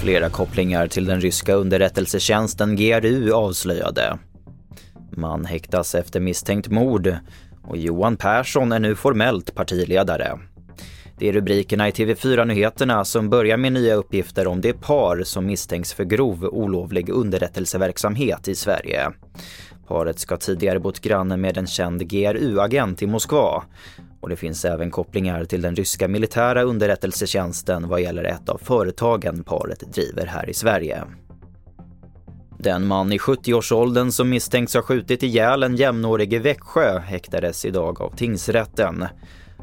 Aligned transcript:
Flera 0.00 0.28
kopplingar 0.30 0.86
till 0.86 1.04
den 1.04 1.20
ryska 1.20 1.54
underrättelsetjänsten 1.54 2.76
GRU 2.76 3.32
avslöjade. 3.32 4.18
Man 5.10 5.44
häktas 5.44 5.94
efter 5.94 6.20
misstänkt 6.20 6.68
mord 6.68 7.16
och 7.64 7.76
Johan 7.76 8.16
Persson 8.16 8.72
är 8.72 8.78
nu 8.78 8.94
formellt 8.94 9.54
partiledare. 9.54 10.38
Det 11.18 11.28
är 11.28 11.32
rubrikerna 11.32 11.88
i 11.88 11.90
TV4-nyheterna 11.90 13.04
som 13.04 13.30
börjar 13.30 13.56
med 13.56 13.72
nya 13.72 13.94
uppgifter 13.94 14.46
om 14.46 14.60
det 14.60 14.72
par 14.72 15.22
som 15.22 15.46
misstänks 15.46 15.92
för 15.92 16.04
grov 16.04 16.44
olovlig 16.44 17.08
underrättelseverksamhet 17.08 18.48
i 18.48 18.54
Sverige. 18.54 19.10
Paret 19.86 20.18
ska 20.18 20.36
tidigare 20.36 20.80
bott 20.80 21.00
granne 21.00 21.36
med 21.36 21.58
en 21.58 21.66
känd 21.66 22.08
GRU-agent 22.08 23.02
i 23.02 23.06
Moskva 23.06 23.62
och 24.26 24.30
det 24.30 24.36
finns 24.36 24.64
även 24.64 24.90
kopplingar 24.90 25.44
till 25.44 25.62
den 25.62 25.76
ryska 25.76 26.08
militära 26.08 26.62
underrättelsetjänsten 26.62 27.88
vad 27.88 28.00
gäller 28.00 28.24
ett 28.24 28.48
av 28.48 28.58
företagen 28.58 29.44
paret 29.44 29.92
driver 29.92 30.26
här 30.26 30.50
i 30.50 30.54
Sverige. 30.54 31.04
Den 32.58 32.86
man 32.86 33.12
i 33.12 33.18
70-årsåldern 33.18 34.12
som 34.12 34.28
misstänks 34.28 34.74
ha 34.74 34.82
skjutit 34.82 35.22
ihjäl 35.22 35.62
en 35.62 35.76
jämnårig 35.76 36.34
i 36.34 36.38
Växjö 36.38 36.98
häktades 36.98 37.64
idag 37.64 38.02
av 38.02 38.16
tingsrätten. 38.16 39.04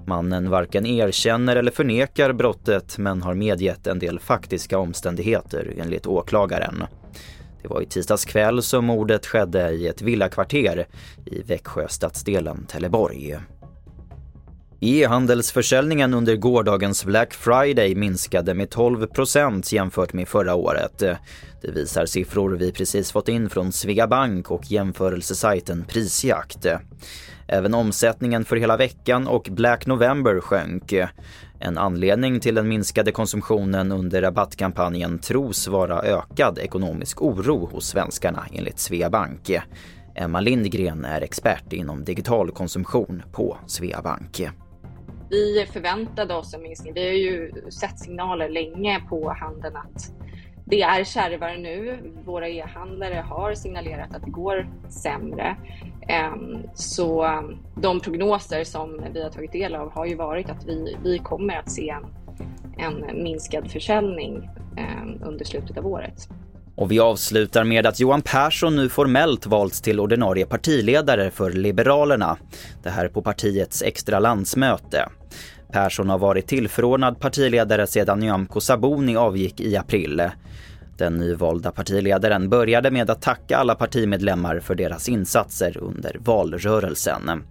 Mannen 0.05 0.49
varken 0.49 0.85
erkänner 0.85 1.55
eller 1.55 1.71
förnekar 1.71 2.33
brottet 2.33 2.97
men 2.97 3.21
har 3.21 3.33
medgett 3.33 3.87
en 3.87 3.99
del 3.99 4.19
faktiska 4.19 4.77
omständigheter 4.77 5.73
enligt 5.77 6.07
åklagaren. 6.07 6.83
Det 7.61 7.67
var 7.67 7.81
i 7.81 7.85
tisdags 7.85 8.25
kväll 8.25 8.61
som 8.61 8.85
mordet 8.85 9.25
skedde 9.25 9.71
i 9.71 9.87
ett 9.87 10.01
villakvarter 10.01 10.87
i 11.25 11.41
Växjö 11.41 11.87
stadsdelen 11.87 12.65
Teleborg. 12.65 13.37
E-handelsförsäljningen 14.85 16.13
under 16.13 16.35
gårdagens 16.35 17.05
Black 17.05 17.33
Friday 17.33 17.95
minskade 17.95 18.53
med 18.53 18.69
12% 18.69 19.73
jämfört 19.73 20.13
med 20.13 20.27
förra 20.27 20.55
året. 20.55 20.97
Det 21.61 21.71
visar 21.71 22.05
siffror 22.05 22.49
vi 22.49 22.71
precis 22.71 23.11
fått 23.11 23.29
in 23.29 23.49
från 23.49 23.71
Svea 23.71 24.07
Bank 24.07 24.51
och 24.51 24.71
jämförelsesajten 24.71 25.85
Prisjakt. 25.87 26.65
Även 27.47 27.73
omsättningen 27.73 28.45
för 28.45 28.55
hela 28.55 28.77
veckan 28.77 29.27
och 29.27 29.47
Black 29.51 29.85
November 29.85 30.39
sjönk. 30.39 30.93
En 31.59 31.77
anledning 31.77 32.39
till 32.39 32.55
den 32.55 32.67
minskade 32.67 33.11
konsumtionen 33.11 33.91
under 33.91 34.21
rabattkampanjen 34.21 35.19
tros 35.19 35.67
vara 35.67 36.01
ökad 36.01 36.57
ekonomisk 36.57 37.21
oro 37.21 37.69
hos 37.71 37.87
svenskarna 37.87 38.45
enligt 38.53 38.79
Svea 38.79 39.09
Bank. 39.09 39.51
Emma 40.15 40.39
Lindgren 40.39 41.05
är 41.05 41.21
expert 41.21 41.73
inom 41.73 42.03
digital 42.03 42.51
konsumtion 42.51 43.23
på 43.31 43.57
Sveabank. 43.67 44.41
Vi 45.33 45.65
förväntade 45.73 46.35
oss 46.35 46.53
en 46.53 46.61
minskning. 46.61 46.93
Vi 46.93 47.05
har 47.05 47.13
ju 47.13 47.51
sett 47.71 47.99
signaler 47.99 48.49
länge 48.49 48.99
på 49.09 49.33
handeln 49.39 49.75
att 49.75 50.11
det 50.65 50.81
är 50.81 51.03
kärvare 51.03 51.57
nu. 51.57 51.99
Våra 52.25 52.49
e-handlare 52.49 53.25
har 53.29 53.53
signalerat 53.53 54.15
att 54.15 54.23
det 54.23 54.31
går 54.31 54.67
sämre. 54.89 55.55
Ehm, 56.07 56.57
så 56.75 57.23
ehm, 57.23 57.57
de 57.81 57.99
prognoser 57.99 58.63
som 58.63 59.01
vi 59.13 59.23
har 59.23 59.29
tagit 59.29 59.51
del 59.51 59.75
av 59.75 59.91
har 59.91 60.05
ju 60.05 60.15
varit 60.15 60.49
att 60.49 60.65
vi, 60.65 60.97
vi 61.03 61.19
kommer 61.19 61.57
att 61.57 61.71
se 61.71 61.95
en, 62.77 63.03
en 63.03 63.23
minskad 63.23 63.71
försäljning 63.71 64.49
ehm, 64.77 65.23
under 65.23 65.45
slutet 65.45 65.77
av 65.77 65.87
året. 65.87 66.29
Och 66.75 66.91
vi 66.91 66.99
avslutar 66.99 67.63
med 67.63 67.85
att 67.85 67.99
Johan 67.99 68.21
Persson 68.21 68.75
nu 68.75 68.89
formellt 68.89 69.45
valts 69.45 69.81
till 69.81 69.99
ordinarie 69.99 70.45
partiledare 70.45 71.31
för 71.31 71.51
Liberalerna. 71.51 72.37
Det 72.83 72.89
här 72.89 73.07
på 73.07 73.21
partiets 73.21 73.81
extra 73.81 74.19
landsmöte. 74.19 75.09
Persson 75.73 76.09
har 76.09 76.17
varit 76.17 76.47
tillförordnad 76.47 77.19
partiledare 77.19 77.87
sedan 77.87 78.19
Nyamko 78.19 78.61
Sabuni 78.61 79.15
avgick 79.15 79.61
i 79.61 79.77
april. 79.77 80.21
Den 80.97 81.17
nyvalda 81.17 81.71
partiledaren 81.71 82.49
började 82.49 82.91
med 82.91 83.09
att 83.09 83.21
tacka 83.21 83.57
alla 83.57 83.75
partimedlemmar 83.75 84.59
för 84.59 84.75
deras 84.75 85.09
insatser 85.09 85.77
under 85.77 86.17
valrörelsen. 86.19 87.43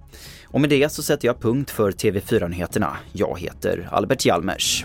Och 0.47 0.61
med 0.61 0.71
det 0.71 0.93
så 0.93 1.03
sätter 1.03 1.29
jag 1.29 1.41
punkt 1.41 1.71
för 1.71 1.91
TV4-nyheterna. 1.91 2.97
Jag 3.13 3.41
heter 3.41 3.89
Albert 3.93 4.27
Hjalmers. 4.27 4.85